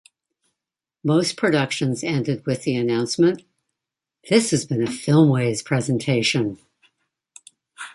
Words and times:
Most 1.03 1.37
productions 1.37 2.03
ended 2.03 2.43
with 2.47 2.63
the 2.63 2.75
announcement, 2.75 3.43
"This 4.31 4.49
has 4.49 4.65
been 4.65 4.81
a 4.81 4.87
Filmways 4.89 5.63
presentation". 5.63 6.57